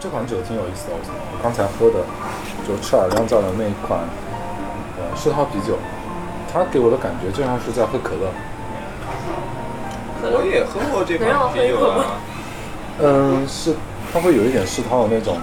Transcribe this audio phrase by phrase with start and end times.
[0.00, 2.04] 这款酒挺有意思的，我刚才喝的
[2.66, 3.98] 就赤耳酿造的那一款，
[4.96, 5.76] 呃，世涛啤酒，
[6.52, 8.30] 它给我的感觉就像是在喝可乐。
[10.22, 12.14] 我也喝过这款啤酒啊。
[13.00, 13.74] 嗯，是，
[14.12, 15.36] 它会有一点世涛的那种，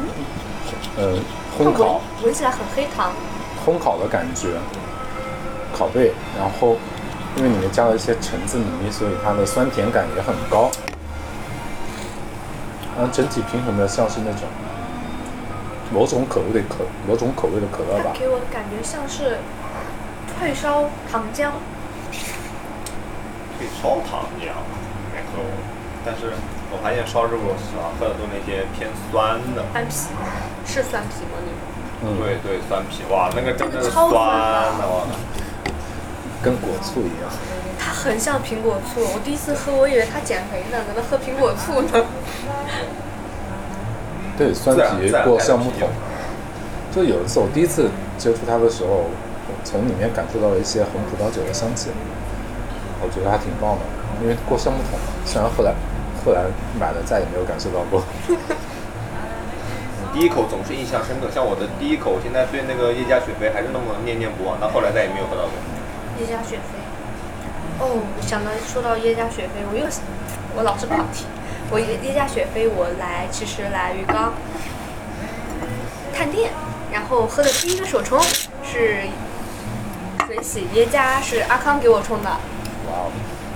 [0.95, 1.19] 呃，
[1.59, 3.11] 烘烤，闻起来很黑糖，
[3.65, 4.55] 烘烤的感觉，
[5.73, 6.77] 烤焙，然后
[7.35, 10.71] 因为里面加了一些橙子泥，所以它的酸甜感也很高。
[12.97, 14.47] 嗯，整体平衡的像是那种
[15.91, 18.11] 某种口味的可某种口味的可乐吧。
[18.17, 19.39] 给我的感觉像是
[20.39, 21.51] 退烧糖浆。
[23.57, 24.55] 退烧糖浆
[25.11, 25.45] 没喝过，
[26.05, 26.31] 但是
[26.71, 29.63] 我发现烧之后喜欢喝的都那些偏酸的。
[29.73, 29.91] 酸啤
[30.65, 31.35] 是酸啤吗？
[31.43, 32.15] 那种？
[32.15, 35.03] 嗯，对对，酸啤，哇，那个真的是超酸酸的，哇。
[36.41, 37.31] 跟果醋一样。
[37.77, 42.05] 它很像苹果醋，我第一次喝，我以为它减肥呢，怎么喝苹果醋呢？
[44.37, 45.89] 对，酸啤过橡木桶。
[46.93, 49.07] 就有一次我第一次接触它的时候，
[49.47, 51.89] 我从里面感受到了一些红葡萄酒的香气，
[53.03, 53.81] 我觉得还挺棒的。
[54.23, 55.75] 因为过橡木桶嘛，虽然后来
[56.23, 56.41] 后来
[56.79, 58.01] 买了再也没有感受到过。
[60.15, 65.51] 第一口总是印象深刻，像我的第一口，现在对那个叶家雪菲还是那么念念不忘，到后来再也没有喝到过。
[66.19, 66.77] 耶加雪菲。
[67.77, 69.85] 哦，想到说到耶加雪菲，我又
[70.55, 71.25] 我老是跑题。
[71.69, 74.33] 我耶耶加雪菲，我来其实来鱼缸
[76.13, 76.51] 探店，
[76.91, 78.21] 然后喝的第一个手冲
[78.63, 79.01] 是
[80.25, 82.29] 水洗耶加，是阿康给我冲的。
[82.29, 82.37] 哇
[82.95, 83.11] 哦，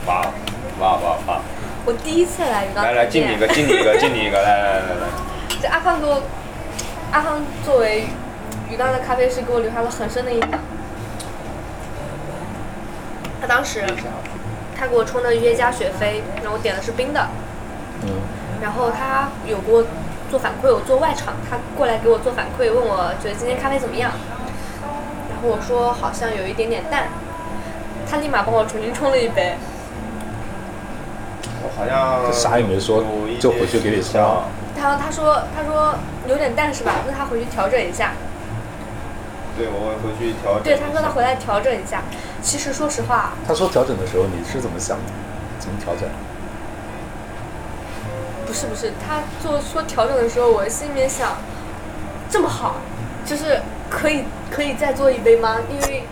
[0.06, 0.34] 哇哦
[0.80, 1.42] 哇哇哇！
[1.86, 5.08] 我第一次来鱼缸来来，敬你一个，敬你一个，敬你一个，来来来来来。
[5.62, 6.22] 这阿康给我，
[7.12, 8.08] 阿康作为
[8.70, 10.50] 鱼缸的咖啡师，给我留下了很深的印象。
[13.50, 13.84] 他当时
[14.78, 17.28] 他给我冲的约加雪菲，然后我点的是冰的，
[18.04, 18.10] 嗯，
[18.62, 19.84] 然后他有给我
[20.30, 24.12] 做反馈，我做外场，他过来给我做反馈，问我觉得今天咖啡怎么样，
[25.32, 27.08] 然后我说好像有一点点淡，
[28.08, 29.58] 他立马帮我重新冲了一杯，
[31.64, 33.04] 我好像这啥也没说
[33.40, 34.44] 就回去给你冲了
[34.78, 35.96] 然后他说他说
[36.28, 36.94] 有点淡是吧？
[37.08, 38.12] 那他回去调整一下。
[39.58, 40.64] 对，我会回去调整。
[40.64, 42.04] 对，他说他回来调整一下。
[42.42, 45.04] 其实说实话，他说调整的时候你是怎么想的？
[45.60, 46.10] 怎么调整？
[48.48, 51.38] 不是不是，他做说调整的时候，我心里面想，
[52.30, 52.78] 这么好，
[53.26, 55.58] 就是可以可以再做一杯吗？
[55.70, 56.04] 因为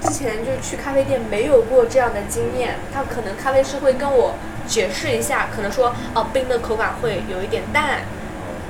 [0.00, 4.34] 之前就是去咖啡店没有过这样的经验，他可能咖啡师会跟我
[4.66, 8.02] 解释一下，可能说哦冰的口感会有一点淡，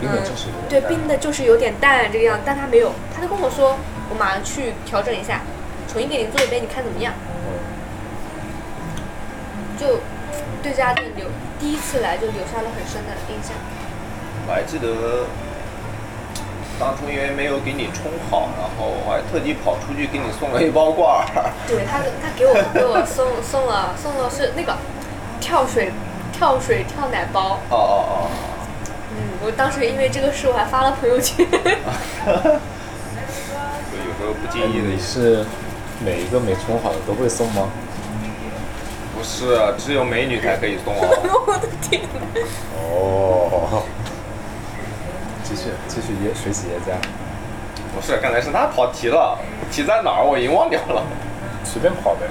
[0.00, 3.76] 冰的就是对，冰的就是有点淡这个样，但他没有，他就跟我说，
[4.10, 5.42] 我马上去调整一下，
[5.92, 7.12] 重新给你做一杯，你看怎么样？
[9.78, 9.96] 就
[10.62, 11.26] 对这家店留
[11.60, 13.52] 第一次来就留下了很深的印象。
[14.46, 15.26] 我还记得
[16.78, 21.52] 当初因为没有给你冲好，然后我还特地跑出去给你送了一包罐儿。
[21.66, 24.76] 对他，他给我给我送送了送了是那个
[25.40, 25.92] 跳水
[26.32, 28.30] 跳水跳奶包，哦哦哦，
[29.10, 31.44] 嗯，我当时因为这个事我还发了朋友圈。
[33.92, 35.44] 就有时候不经哎意的你是
[36.04, 37.68] 每一个没充好的都会送吗？
[39.14, 41.06] 不是，只有美女才可以送哦。
[41.46, 42.40] 我的天哪！
[42.90, 43.84] 哦，
[45.44, 46.96] 继续继续椰水洗椰加，
[47.94, 49.38] 不是，刚才是他跑题了，
[49.70, 51.04] 题在哪儿我已经忘掉了。
[51.64, 52.26] 随便跑呗，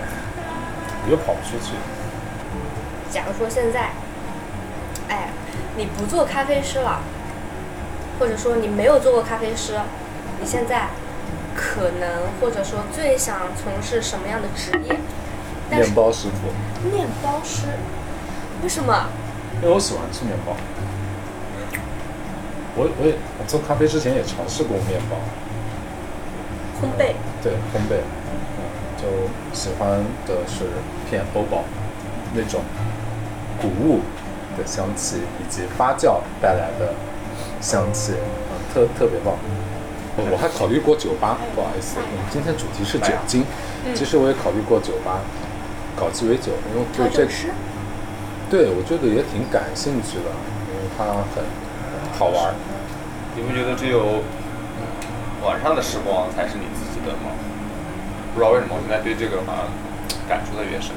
[1.05, 1.73] 你又跑不出去。
[3.09, 3.91] 假如说现在，
[5.07, 5.29] 哎，
[5.77, 6.99] 你不做咖啡师了，
[8.19, 9.79] 或者说你没有做过咖啡师，
[10.41, 10.87] 你现在
[11.55, 14.95] 可能或者说最想从事什么样的职业？
[15.69, 17.67] 面包师傅，面包师，
[18.61, 19.07] 为什么？
[19.61, 20.55] 因为我喜欢吃面包。
[22.75, 25.17] 我我也我做咖啡之前也尝试过面包，
[26.79, 28.63] 烘焙，对烘焙，嗯，
[28.97, 29.07] 就
[29.53, 30.65] 喜欢的是
[31.09, 31.63] 偏欧宝
[32.33, 32.61] 那种
[33.61, 33.99] 谷物
[34.57, 36.93] 的香气，以及发酵带来的
[37.59, 39.35] 香气，嗯，特特别棒。
[40.17, 43.45] 我我还考虑过酒吧，不好意思，我们今天主题是酒精，
[43.95, 45.23] 其实我也考虑过酒吧，
[45.95, 47.31] 搞鸡尾酒，因为对这个，
[48.49, 50.29] 对我觉得也挺感兴趣的，
[50.67, 51.43] 因为它很
[52.19, 52.53] 好玩儿。
[53.35, 54.19] 你不觉得只有
[55.41, 57.31] 晚上的时光才是你自己的吗？
[58.35, 59.71] 不知道为什么，我现在对这个好像
[60.27, 60.91] 感触的越深。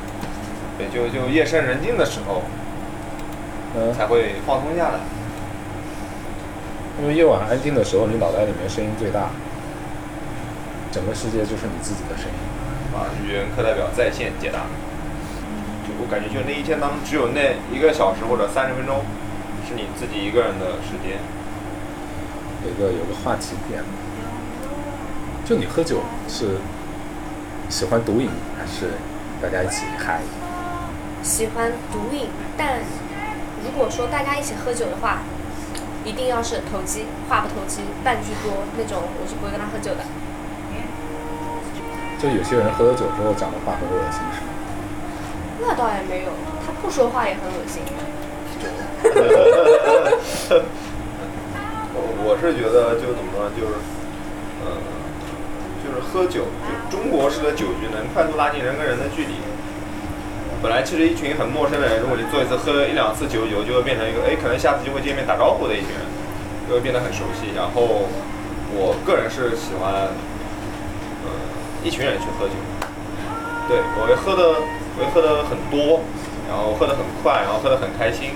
[0.76, 2.42] 对，就就夜深人静的时候
[3.78, 4.98] 嗯，才会放松下来。
[7.04, 9.28] 因为夜晚安静的时候，你脑袋里面声音最大，
[10.90, 12.96] 整个世界就是你自己的声音。
[12.96, 14.60] 啊，语言课代表在线解答。
[15.84, 19.04] 就我感觉，就那一天当中，只有那一个小时或者三十分钟，
[19.68, 21.20] 是你自己一个人的时间。
[22.64, 23.84] 有个有个话题点，
[25.44, 26.56] 就你喝酒是
[27.68, 28.96] 喜欢独饮还是
[29.42, 30.22] 大家一起嗨？
[31.22, 32.78] 喜欢独饮，但
[33.62, 35.18] 如果说大家一起喝酒的话，
[36.04, 40.04] 一定要是投机，话不投机半句多那种，我是不会跟他喝酒的。
[42.20, 44.48] 就有些人喝了酒之后讲的话很恶心，是吗？
[45.60, 46.32] 那倒也没有，
[46.64, 47.82] 他不说话也很恶心。
[51.92, 53.76] 我 我是觉得就怎么说，就是，
[54.64, 54.80] 呃，
[55.84, 59.36] 就是喝酒，就中国式的酒局能快速拉近人跟人的距离。
[60.62, 66.00] 本来其实一群很陌生的人，如果你做一次喝一两次酒酒，就会变成一个，哎，可能下次就会见面打招呼的一群人，
[66.68, 67.52] 就会变得很熟悉。
[67.54, 68.08] 然后，
[68.72, 70.08] 我个人是喜欢，
[71.24, 71.28] 呃，
[71.84, 72.54] 一群人去喝酒。
[73.68, 74.60] 对，我会喝的，
[74.96, 76.00] 我会喝的很多，
[76.48, 78.32] 然后喝的很快，然后喝的很开心。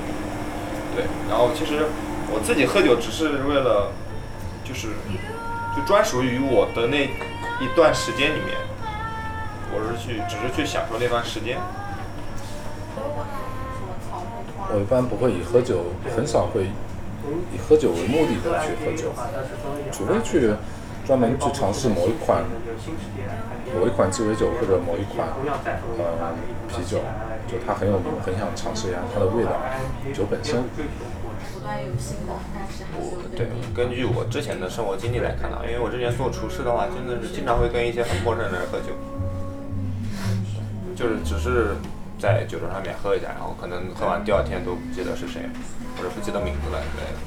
[0.95, 1.87] 对，然后其实
[2.31, 3.93] 我自己喝酒只是为了，
[4.65, 4.89] 就是
[5.75, 7.09] 就专属于我的那
[7.61, 8.57] 一段时间里面，
[9.73, 11.57] 我是去只是去享受那段时间。
[14.71, 15.85] 我一般不会以喝酒，
[16.15, 16.65] 很少会
[17.53, 19.13] 以喝酒为目的的去喝酒，
[19.91, 20.53] 除非去
[21.07, 22.45] 专门去尝试某一款
[23.79, 25.29] 某一款鸡尾酒或者某一款
[25.99, 26.35] 呃
[26.69, 26.99] 啤酒，
[27.47, 29.53] 就它很有名，很想尝试一下它的味道，
[30.15, 30.65] 酒本身。
[32.97, 38.93] 我，对。，根据我之前的生活经历来看呢，因为我之前做厨师的话，真的是经常会跟一些很陌生的人喝酒，
[40.97, 41.77] 就是只是
[42.19, 45.43] 在酒桌上面喝一下，然后可能喝完第二天都不记得是谁，
[45.97, 47.19] 或者不记得名字了之类的。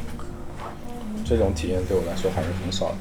[1.23, 2.95] 这种体验对我来说还是很少的。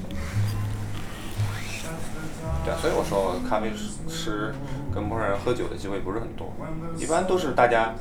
[2.64, 3.72] 对，所以我说咖啡
[4.08, 4.54] 师
[4.94, 6.52] 跟陌生人喝酒的机会不是很多，
[6.96, 7.94] 一般都是大家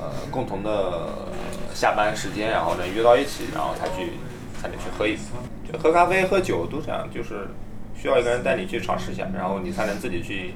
[0.00, 1.28] 呃共同的
[1.74, 4.14] 下班时间，然后能约到一起，然后才去
[4.60, 5.30] 才能去喝一次。
[5.70, 7.48] 就喝咖啡、喝酒都这样，就是
[7.94, 10.54] 需要一个人带你去尝试一下，然后你才能自己去，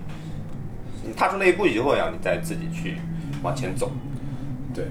[1.15, 2.97] 踏出那一步以后，然后你再自己去
[3.43, 3.91] 往前走。
[4.75, 4.85] 对，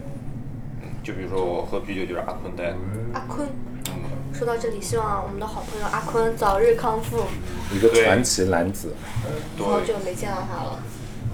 [0.82, 2.76] 嗯，就比如说我喝啤酒就是阿坤带的，
[3.14, 3.48] 阿坤，
[3.90, 3.94] 嗯，
[4.34, 7.26] 说到这里，希望我们的好朋友阿坤早日康复。
[7.74, 8.94] 一个传奇男子，
[9.58, 10.80] 对好久，没见到他了，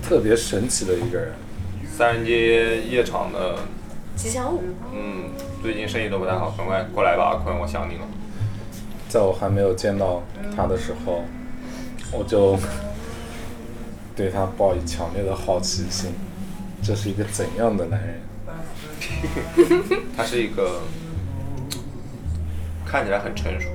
[0.01, 1.33] 特别神奇的一个人。
[1.97, 3.59] 三人街夜场的
[4.15, 4.61] 吉祥物。
[4.93, 5.29] 嗯，
[5.61, 8.01] 最近生意都不太好，赶快过来吧，阿坤，我想你了。
[9.09, 10.23] 在我还没有见到
[10.55, 11.23] 他的时候，
[12.13, 12.57] 我就
[14.15, 16.11] 对他抱以强烈的好奇心。
[16.83, 18.21] 这是一个怎样的男人？
[20.17, 20.81] 他是一个
[22.85, 23.67] 看起来很成熟，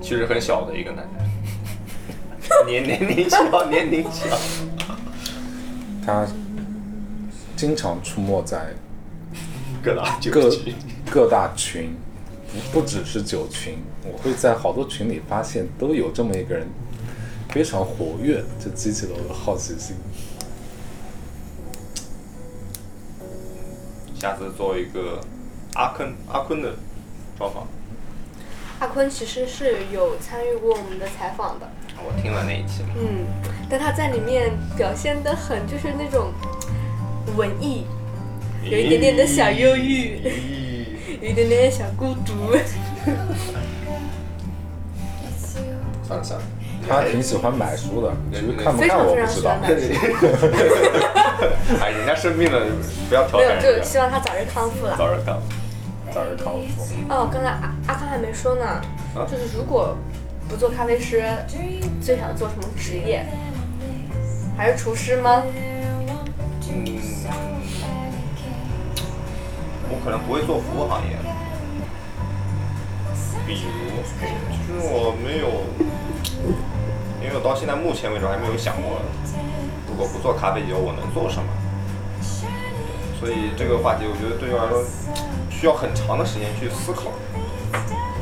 [0.00, 3.38] 其实很小的一个男人， 年年龄小，
[3.70, 4.36] 年龄小。
[6.04, 6.26] 他
[7.56, 8.74] 经常出没在
[9.82, 10.50] 各大酒各，
[11.10, 11.96] 各大群，
[12.72, 16.66] 不不只是酒群，我会在好多群里发现都有这么一个人，
[17.56, 19.96] 非常活跃，这激起了我的好奇心。
[24.14, 25.18] 下次做一个
[25.72, 26.74] 阿坤阿坤的
[27.38, 27.66] 专访，
[28.80, 31.66] 阿坤其实是有参与过我们的采访的，
[31.96, 33.24] 我听了那一期，嗯，
[33.70, 36.34] 但他在里面表现的很就是那种
[37.38, 37.86] 文艺，
[38.64, 40.20] 有一点点的小忧郁，
[41.22, 42.52] 有一点点小孤独。
[46.06, 46.44] 算 了算了，
[46.88, 49.60] 他挺喜欢买书的，至于看不非看常非常喜我不知道欢。
[49.60, 49.84] 买书，
[51.82, 52.66] 哎，人家生病了，
[53.08, 54.96] 不要调没有，就希望他早日康复了。
[54.96, 55.48] 早日康复。
[56.12, 56.82] 早日康复。
[57.08, 58.64] 哦，刚才阿阿康还没说呢，
[59.14, 59.96] 啊就是如果
[60.48, 61.24] 不做咖啡师，
[62.00, 63.26] 最想做什么职业？
[64.56, 65.42] 还是厨师吗？
[65.44, 66.86] 嗯，
[69.88, 71.16] 我可能不会做服务行业，
[73.46, 73.68] 比如，
[74.50, 75.46] 其实我没有，
[77.26, 79.02] 因为我到现在目前为止还没有想过，
[79.90, 81.48] 如果不做咖啡酒，我能做什么。
[83.18, 84.84] 所以这个话题，我觉得对我来说
[85.50, 87.10] 需要很长的时间去思考，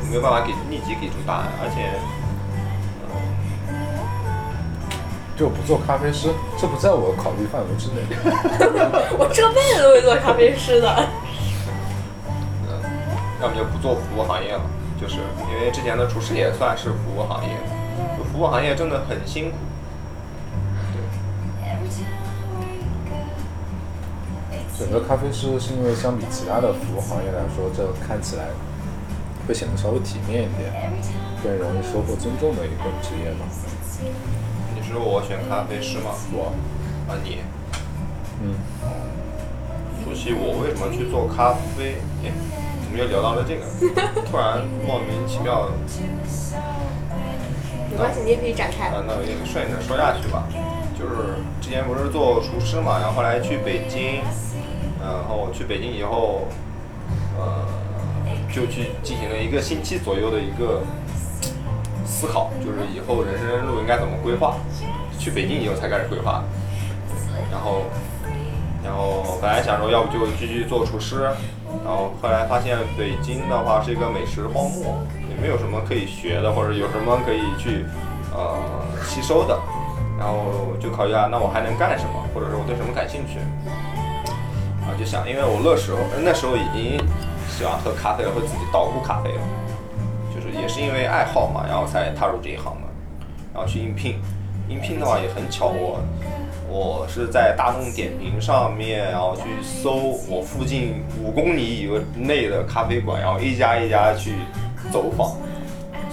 [0.09, 1.93] 没有办法给立即给出答案，而且，
[5.37, 8.01] 就不做咖啡师，这不在我考虑范围之内。
[9.21, 10.89] 我这辈子都会做咖啡师的。
[12.65, 12.81] 嗯，
[13.39, 14.61] 要么就不做服务行业了，
[14.99, 15.17] 就是
[15.53, 17.74] 因为之前的厨师也算是服务行业，就
[18.31, 19.57] 服务行业真的很辛苦。
[24.77, 28.47] 选择咖啡师是因为相比其他的服务行业来说，这看起来
[29.47, 30.91] 会显得稍微体面一点，
[31.41, 33.45] 更容易收获尊重的一个职业吧。
[34.75, 36.11] 你是说我选咖啡师吗？
[36.33, 36.51] 我，
[37.07, 37.39] 啊你，
[38.43, 38.55] 嗯，
[40.03, 42.31] 说起我为什么去做咖啡，哎，
[42.83, 43.63] 怎么又聊到了这个？
[44.29, 45.69] 突然莫名其妙，
[47.95, 48.87] 没关系，你也可以展开。
[48.87, 50.43] 啊，那我也顺着说下去吧。
[50.99, 54.19] 就是之前不是做厨师嘛，然后后来去北京，
[54.99, 56.43] 然后去北京以后，
[57.39, 57.63] 呃，
[58.53, 60.83] 就去进行了一个星期左右的一个
[62.05, 64.57] 思考，就是以后人生路应该怎么规划。
[65.17, 66.43] 去北京以后才开始规划，
[67.49, 67.83] 然后，
[68.83, 74.99] 然后本来想说要不就继续做厨师，然后后来发现北京的话是一个美食荒漠，
[75.41, 77.85] 没有什么可以学的，或者有什么可以去
[78.33, 78.57] 呃
[79.03, 79.59] 吸收的，
[80.17, 83.39] 然后就考虑啊，那我还能干什么，或者说我对什么感兴趣，
[84.81, 86.97] 然后就想，因为我那时候那时候已经
[87.49, 89.41] 喜欢喝咖啡了，会自己捣鼓咖啡了，
[90.33, 92.87] 就是也是因为爱好嘛，然后才踏入这一行的，
[93.53, 94.19] 然后去应聘，
[94.67, 95.99] 应聘的话也很巧，我
[96.67, 99.93] 我是在大众点评上面，然后去搜
[100.27, 104.33] 我附近五公里以内的咖啡馆，然后一家一家去
[104.91, 105.35] 走访。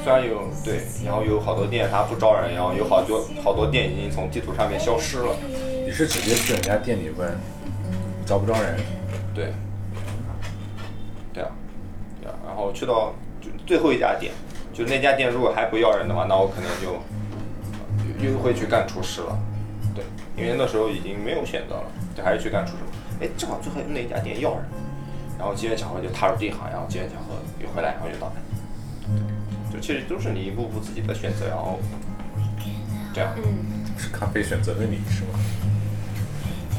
[0.02, 5.36] 虽然有对，然后有好多店它不招人，然后有好多好多店已经从地图上面消失了。
[5.84, 7.30] 你是直接去人家店里问，
[8.26, 8.76] 招不招人？
[9.32, 9.52] 对，
[11.32, 11.50] 对啊，
[12.20, 14.32] 对啊，然后去到就最后一家店，
[14.72, 19.38] 就那家店如果还不要人的话，那我可能就又又会去干厨师了。
[19.94, 20.04] 对，
[20.36, 21.84] 因为那时候已经没有选择了，
[22.16, 22.82] 就还是去干厨师。
[23.20, 24.64] 哎，正好最后那家店要人，
[25.38, 28.32] 然后机缘巧合就踏入这一行，然后机缘巧合又回来，然后又到
[29.72, 31.78] 就其实都是你一步步自己的选择，然后
[33.14, 33.32] 这样。
[33.36, 33.42] 嗯，
[33.98, 35.38] 是咖啡选择了你是吗？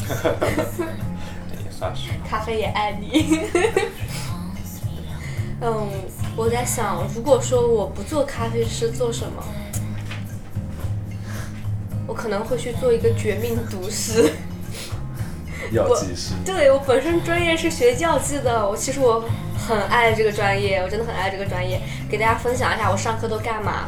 [1.63, 2.09] 也算是。
[2.29, 3.39] 咖啡也爱你。
[5.61, 5.87] 嗯，
[6.35, 9.43] 我在想，如果说我不做咖啡师，做什么？
[12.05, 14.33] 我可能会去做一个绝命毒师。
[15.71, 16.33] 药剂师。
[16.45, 19.23] 对我本身专业是学药剂的，我其实我
[19.57, 21.81] 很爱这个专业，我真的很爱这个专业。
[22.09, 23.85] 给大家分享一下我上课都干嘛。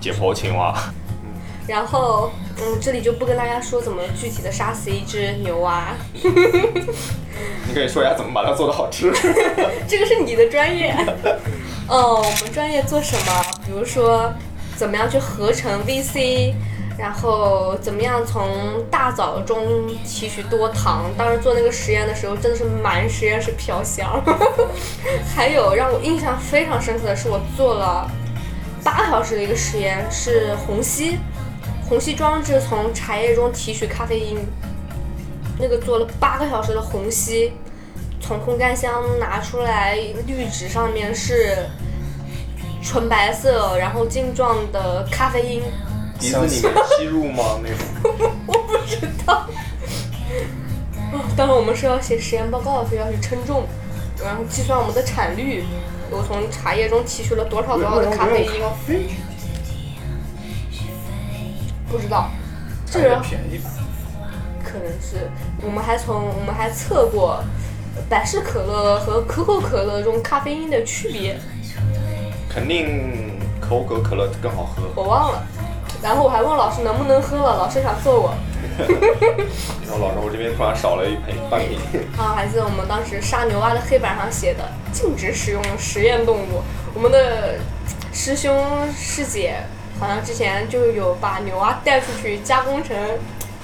[0.00, 0.74] 解剖青蛙。
[1.66, 9.10] 然后，嗯，这里就不跟大家说怎么具体的杀死一只牛蛙， 你可以说一下怎么把它做的好吃。
[9.88, 10.94] 这个是你的专业。
[11.88, 13.42] 哦，我们专业做什么？
[13.64, 14.30] 比如说，
[14.76, 16.52] 怎么样去合成 VC，
[16.96, 21.10] 然后怎么样从大枣中提取多糖。
[21.18, 24.22] 当时做那个实验的时候，真的是满实验室飘香。
[25.34, 28.08] 还有让我印象非常深刻的是，我做了
[28.82, 31.18] 八个小时的一个实验，是虹吸。
[31.88, 34.38] 虹吸装置从茶叶中提取咖啡因，
[35.58, 37.52] 那个做了八个小时的虹吸，
[38.20, 39.96] 从烘干箱拿出来，
[40.26, 41.66] 滤纸上面是
[42.82, 45.62] 纯白色，然后晶状的咖啡因。
[46.18, 47.60] 鼻子里面吸入吗？
[47.62, 48.30] 那种？
[48.46, 49.46] 我不知道。
[51.12, 53.64] 哦，当时我们是要写实验报告，所以要去称重，
[54.22, 55.64] 然后计算我们的产率。
[56.10, 58.50] 我从茶叶中提取了多少多少的咖啡因？
[61.90, 62.30] 不知道，
[62.86, 63.70] 这还个是便宜吧？
[64.62, 65.30] 可能是
[65.62, 67.42] 我们还从我们还测过
[68.08, 71.38] 百事可乐和可口可乐中咖啡因的区别，
[72.48, 74.82] 肯定可口可乐更好喝。
[74.94, 75.42] 我忘了。
[76.04, 78.34] 然后我还问老师能不能喝了，老师想揍我。
[79.88, 81.78] 然后老师，我这边突然少了一瓶半瓶。
[82.18, 86.62] 啊，还记得我们当时杀牛蛙的黑板上写的禁止使用实验动物。
[86.92, 87.54] 我们的
[88.12, 89.56] 师兄师姐
[89.98, 92.94] 好像之前就有把牛蛙带出去加工成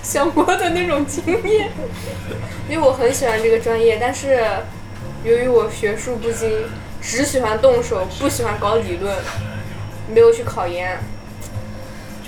[0.02, 1.70] 香锅的那种经验。
[2.70, 4.42] 因为我很喜欢这个专业，但是
[5.24, 6.50] 由于我学术不精，
[7.02, 9.14] 只喜欢动手，不喜欢搞理论，
[10.08, 10.98] 没有去考研。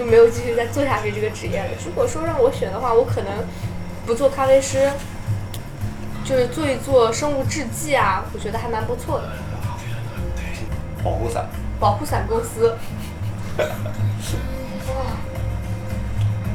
[0.03, 1.69] 就没有继续再做下去这个职业了。
[1.87, 3.33] 如果说让我选的话，我可能
[4.05, 4.91] 不做咖啡师，
[6.25, 9.29] 就是做一做生物制剂啊，我觉得还蛮不错的。
[11.05, 11.47] 保护伞。
[11.79, 12.75] 保护伞公司。
[13.57, 13.63] 没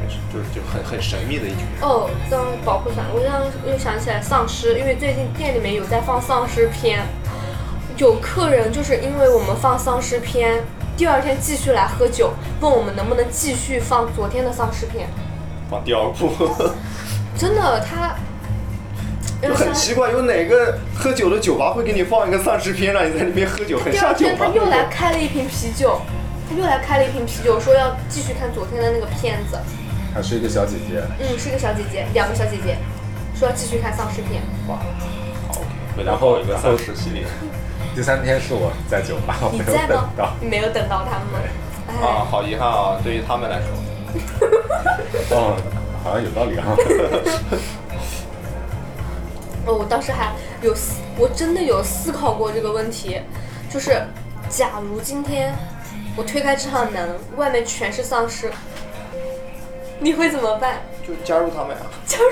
[0.09, 1.81] 事，就是就很很神秘的一群人。
[1.81, 7.05] 哦，当保护伞，我让又想起来丧尸，因为最近店里面有在放丧尸片，
[7.95, 10.65] 有客人就是因为我们放丧尸片。
[10.97, 15.07] 第二天继续来喝酒，问我们能不能继续放昨天的丧尸片。
[15.69, 16.31] 放第二部。
[17.37, 18.15] 真的，他
[19.39, 24.33] 就很奇怪，有哪个喝酒的酒吧会给你放一个丧尸片，让你在那边喝酒，很第二下酒吧？
[24.33, 26.01] 天他又来开了一瓶啤酒，
[26.49, 29.59] 他又来开了一瓶啤酒，说要继续看昨天的那个片子。
[30.15, 31.03] 还是一个小姐姐。
[31.19, 32.75] 嗯，是一个小姐姐，两个小姐姐，
[33.35, 34.41] 说要继续看丧尸片。
[34.67, 34.79] 哇，
[35.47, 35.61] 好，
[35.95, 37.23] 回来后一个丧尸系列。
[37.97, 40.29] 第三天是我在酒吧，我没有你在吗等到。？
[40.39, 41.39] 你没有等到他们吗？
[41.89, 42.99] 哎，啊，好遗憾啊！
[43.03, 43.69] 对于他们来说，
[45.35, 45.57] 哦，
[46.03, 46.77] 好像有道理啊。
[49.65, 53.19] 哦，我当时还有思，我真的有思考过这个问题，
[53.67, 53.99] 就是
[54.47, 55.55] 假如今天
[56.15, 58.51] 我推开这扇门，外面全是丧尸，
[59.97, 60.83] 你会怎么办？
[61.01, 61.77] 就加入他们呀。
[62.05, 62.29] 加入，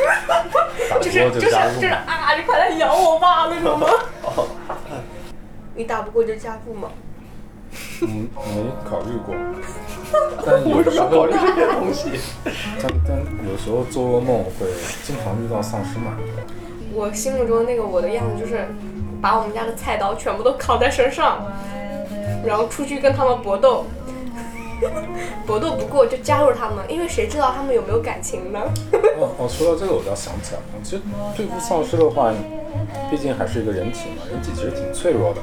[1.02, 3.88] 就是就是就是啊，你快来咬我吧那种吗？
[4.22, 4.48] 哦，
[5.76, 6.90] 你打不过就加入吗？
[8.02, 9.36] 嗯，没考虑过。
[10.46, 12.10] 但有时候考虑，这些东西。
[12.82, 13.18] 但但
[13.50, 14.68] 有时候做噩梦会
[15.04, 16.16] 经常遇到丧尸嘛。
[16.94, 18.66] 我心目中那个我的样子就是
[19.22, 21.44] 把我们家的菜刀全部都扛在身上，
[22.46, 23.86] 然后出去跟他们搏斗，
[25.46, 28.62] 搏斗不过就加入他们，因为谁知道他们有没有感情呢？
[29.20, 31.02] 哦哦，说到这个我倒想起来了，其实
[31.36, 32.32] 对付丧尸的话，
[33.12, 35.42] 毕竟还是一个人体嘛，人体其实挺脆弱的。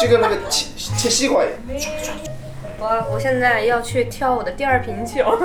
[0.00, 1.56] 就跟那个切切西瓜一样。
[2.78, 5.24] 我我现在要去挑我的第二瓶酒。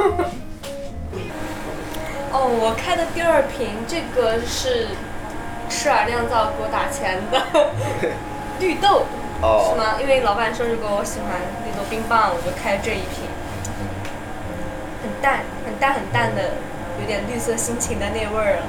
[2.31, 4.89] 哦，我开的第二瓶，这个是
[5.67, 7.41] 赤耳酿造给我打钱的
[8.61, 9.05] 绿豆，
[9.41, 9.97] 哦是吗？
[9.99, 13.25] 因为老板说如果我喜欢绿豆冰棒，我就开这一瓶，
[15.01, 16.53] 很淡，很淡很淡的，
[17.01, 18.63] 有点绿色心情的那味儿了。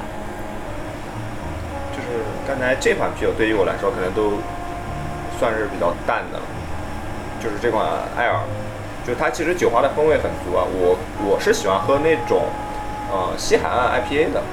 [1.93, 4.41] 就是刚才这款啤酒对于我来说，可能都
[5.41, 6.45] 算是比较淡的了。
[7.41, 7.81] 就是这款
[8.15, 8.37] 艾尔，
[9.01, 10.61] 就它其实酒花的风味很足啊。
[10.61, 10.95] 我
[11.25, 12.45] 我是喜欢喝那种，
[13.09, 14.43] 呃，西海岸 IPA 的，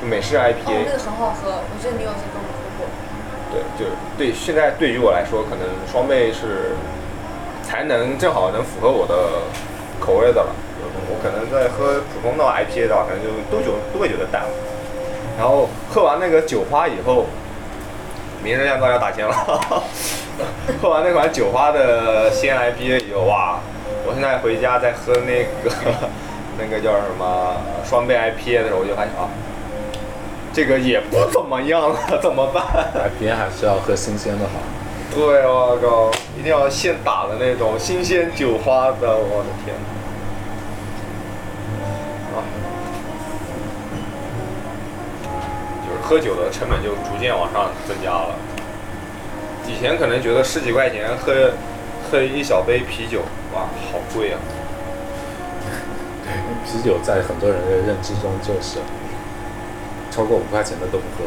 [0.00, 0.86] 就美式哦，IPA。
[0.86, 2.86] 那个很好喝，我记得你有次跟我们喝过。
[3.50, 6.76] 对，就是对，现在对于我来说，可能双倍是
[7.66, 9.42] 才能正好能符合我的
[9.98, 10.54] 口味的了。
[11.10, 14.48] 我可能在喝普通的 IPA 的话，可能就都觉都会觉得淡了。
[15.36, 17.26] 然后喝完那个酒花以后，
[18.40, 19.34] 明日酿造要打钱了。
[20.80, 23.58] 喝完那款酒花的鲜 IPA 以后，哇！
[24.06, 25.70] 我现在回家在喝那个
[26.58, 29.28] 那个叫什么双倍 IPA 的时候，我就发现啊，
[30.52, 32.64] 这个也不怎么样了， 怎么办
[33.20, 34.60] ？？IPA 还是要喝新鲜的好。
[35.14, 39.74] 对，我靠，一定要现打的那种新鲜酒花的，我的天！
[42.34, 42.38] 啊，
[45.86, 48.34] 就是喝酒的成本就逐渐往上增加了。
[49.70, 51.52] 以前可能觉得十几块钱喝
[52.10, 53.20] 喝一小杯啤酒，
[53.54, 54.38] 哇，好贵啊！
[56.66, 58.78] 啤酒在很多人的认知中就是
[60.10, 61.24] 超过五块钱的都不喝，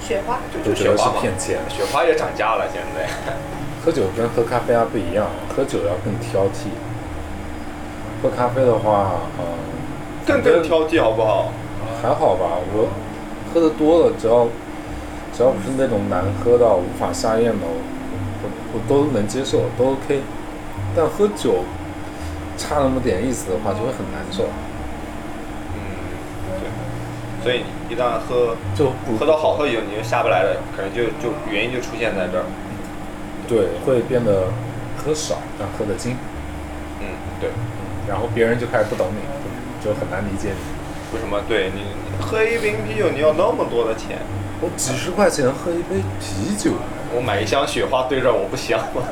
[0.00, 1.58] 雪花，就觉得是就雪花嘛，骗钱。
[1.68, 3.08] 雪花也涨价了，现在。
[3.84, 6.70] 喝酒跟喝咖啡啊不一样，喝酒要更挑剔。
[8.22, 9.44] 喝咖啡的话，嗯，
[10.26, 11.52] 更更挑剔好不好？
[12.00, 12.88] 还好吧，我
[13.52, 14.48] 喝的多了，只要
[15.36, 17.74] 只要不是那种难喝到无法下咽的，我
[18.42, 20.22] 我我都能接受，都 OK。
[20.94, 21.64] 但喝酒
[22.56, 24.44] 差那么点意思的话，就会很难受，
[25.74, 25.80] 嗯，
[26.60, 26.70] 对。
[27.42, 32.44] 所以一旦喝就不喝到好喝酒，你就下不来了，可能就就原因就出现在这儿。
[33.48, 34.46] 对，会变得
[34.96, 36.16] 喝少，但喝得精，
[37.00, 37.06] 嗯，
[37.40, 37.50] 对。
[38.06, 39.20] 然后别人就开始不懂你，
[39.84, 40.62] 就很难理解你。
[41.12, 41.40] 为什么？
[41.48, 41.82] 对你
[42.20, 44.18] 喝一瓶啤酒你要那么多的钱？
[44.64, 46.72] 我几十块钱喝一杯啤酒，
[47.14, 49.04] 我买一箱雪花对着我不香吗？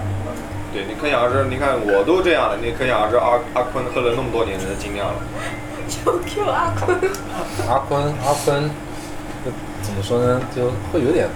[0.73, 5.21] 对，你可想而知，你看我都这样了，你可想而知阿阿坤喝了那么多年的精酿了。
[5.93, 6.97] QQ 阿坤，
[7.69, 8.71] 阿坤阿坤，
[9.83, 11.29] 怎么说呢，就会有点。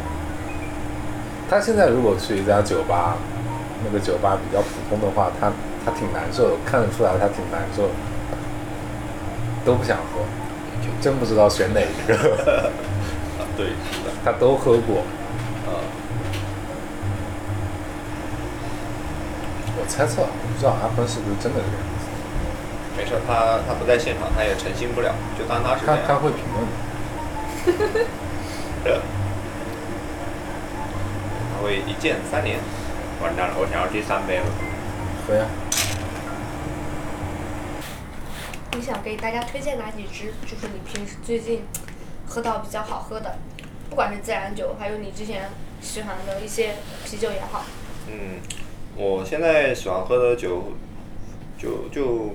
[1.51, 3.19] 他现在如果去一家酒吧，
[3.85, 5.53] 那个酒吧比较普通的话，他
[5.85, 7.93] 他挺难受的，看得出来他挺难受的，
[9.63, 10.25] 都不想喝，
[11.03, 12.73] 真不知道选哪一个。
[13.57, 15.01] 啊，对，是的，他都喝过，
[15.66, 15.81] 啊，
[19.79, 22.05] 我猜测，我不知道阿坤是不是真的这个样子。
[22.99, 26.14] 没事，他他不在现场，他也澄清不了，就当他是这他他。
[26.16, 26.66] 会评论
[28.85, 29.01] 的。
[31.57, 32.59] 他会一键三连。
[33.23, 34.45] 完蛋了，我想要第三杯了。
[35.27, 35.47] 喝呀，
[38.73, 40.35] 你想给大家推荐哪几支？
[40.45, 41.64] 就是你平时最近
[42.27, 43.37] 喝到比较好喝的，
[43.89, 47.65] 不管是自然酒，还有你之前喜欢的一些啤酒也好。
[48.09, 48.41] 嗯，
[48.97, 50.73] 我现在喜欢喝的酒，
[51.59, 52.35] 就就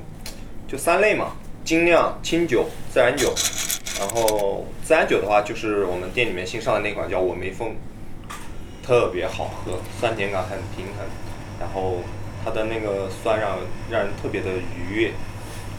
[0.67, 3.33] 就三类嘛，精酿、清酒、自然酒。
[3.99, 7.75] 然后自然酒的话，就是我们店里面新上的那款叫我梅峰，
[8.83, 11.05] 特别好喝，酸甜感很平衡，
[11.59, 11.97] 然后
[12.43, 13.59] 它的那个酸让
[13.91, 15.11] 让人特别的愉悦。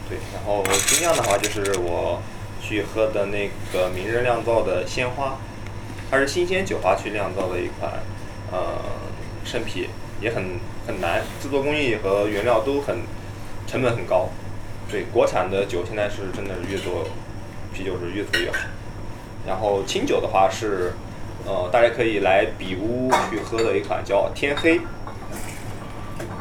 [0.09, 2.22] 对，然后精酿的话就是我
[2.62, 5.37] 去喝的那个明日酿造的鲜花，
[6.11, 7.92] 它是新鲜酒花去酿造的一款，
[8.53, 8.79] 呃，
[9.44, 9.88] 生啤，
[10.20, 12.98] 也很很难，制作工艺和原料都很
[13.66, 14.29] 成本很高，
[14.90, 17.09] 对，国产的酒现在是真的是越做
[17.75, 18.59] 啤酒是越做越好。
[19.46, 20.92] 然后清酒的话是，
[21.44, 24.81] 呃，大家可以来比屋去喝的一款叫天黑，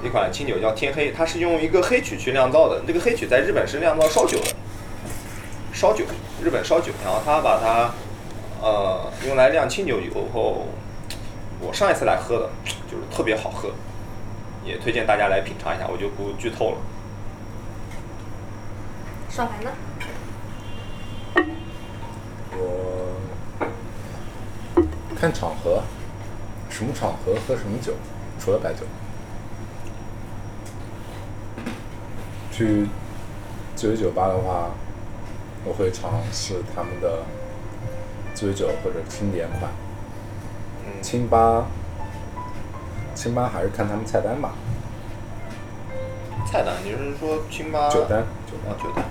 [0.04, 2.84] 一款清酒叫天黑，它是用一个黑曲去酿造的。
[2.86, 4.56] 这个黑曲在日本是酿造烧酒的，
[5.82, 6.06] 烧酒，
[6.44, 7.90] 日本烧酒，然后他把它
[8.62, 10.68] 呃用来酿清酒以后，
[11.60, 12.50] 我上一次来喝的，
[12.88, 13.72] 就是特别好喝，
[14.64, 16.78] 也推荐大家来品尝一下，我就不剧透了。
[19.28, 19.72] 少凡呢？
[22.52, 23.16] 我
[25.20, 25.82] 看场合，
[26.70, 27.94] 什么场合喝什么酒，
[28.40, 28.82] 除了白酒。
[32.52, 32.86] 去
[33.76, 34.70] 鸡尾酒吧的话，
[35.66, 37.24] 我会尝试他们的
[38.34, 39.72] 鸡尾酒或者经典款。
[40.86, 41.66] 嗯，清吧，
[43.14, 44.54] 清吧还是看他们菜单吧，
[46.46, 47.90] 菜单，你是说清吧？
[47.90, 49.06] 酒单，酒单，啊酒单。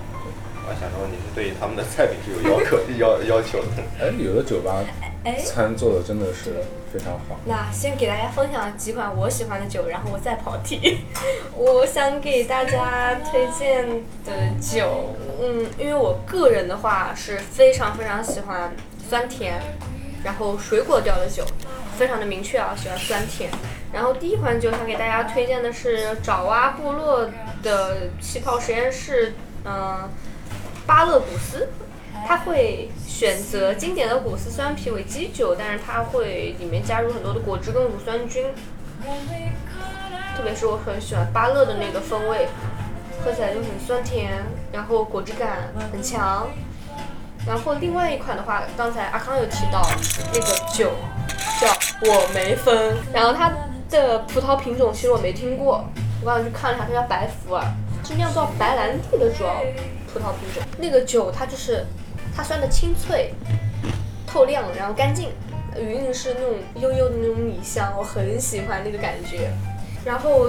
[0.63, 3.67] 我还想说你是对于他们的菜品是有要求要要求的。
[3.99, 4.83] 哎，有的酒吧
[5.23, 7.39] 哎，餐做的真的是非常好。
[7.45, 10.99] 那先给大家分享几款我喜欢的酒，然后我再跑题。
[11.55, 13.87] 我想给大家推荐
[14.23, 18.71] 的酒，嗯，因为我个人的话是非常非常喜欢
[19.09, 19.59] 酸甜，
[20.23, 21.43] 然后水果调的酒，
[21.97, 23.49] 非常的明确啊，喜欢酸甜。
[23.91, 27.27] 然后第一款酒想给大家推荐的是爪哇部落
[27.63, 29.33] 的气泡实验室，
[29.65, 30.07] 嗯、
[30.85, 31.67] 巴勒古斯。
[32.27, 38.53] 它会选择经典的古斯酸啤为基酒，但是它会里面加入很多的果汁跟乳酸菌，
[40.35, 42.47] 特别是我很喜欢巴勒的那个风味，
[43.23, 44.31] 喝起来就很酸甜，
[44.71, 46.47] 然后果汁感很强。
[47.45, 49.81] 然后另外一款的话，刚才阿康有提到
[50.33, 50.91] 那个酒
[51.59, 51.67] 叫
[52.01, 53.51] 我没分，然后它
[53.89, 55.83] 的葡萄品种其实我没听过，
[56.21, 57.63] 我刚才去看了一下，它叫白福尔，
[58.03, 59.55] 是酿造白兰地的主要
[60.13, 60.63] 葡萄品种。
[60.77, 61.85] 那个酒它就是
[62.35, 63.33] 它酸的清脆、
[64.27, 65.29] 透亮，然后干净，
[65.75, 69.51] 余韵是那种悠悠的那种米香，我很喜欢那个感觉。
[70.05, 70.47] 然后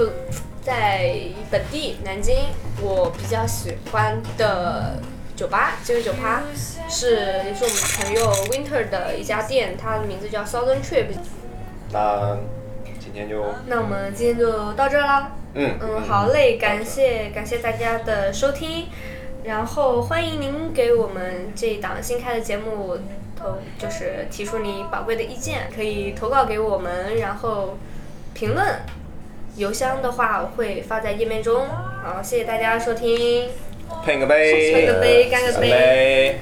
[0.62, 1.12] 在
[1.50, 2.36] 本地南京，
[2.80, 5.00] 我比较喜欢的
[5.34, 6.44] 酒吧，这个酒吧
[6.88, 11.06] 是也是我们朋友 Winter 的一家店，它的名字叫 Southern Trip。
[11.90, 12.38] 那
[13.00, 15.32] 今天就那我们今天就到这儿啦。
[15.54, 18.86] 嗯嗯，好嘞，感谢感谢大家的收听，
[19.42, 22.96] 然后欢迎您给我们这一档新开的节目
[23.36, 27.76] 投，就是提出你宝贵的意见，可以投稿给我们，然后
[28.32, 28.64] 评论。
[29.56, 31.66] 邮箱的话我会发在页面中。
[32.02, 33.48] 好，谢谢大家收听，
[34.04, 36.40] 碰个杯，碰个杯干个杯。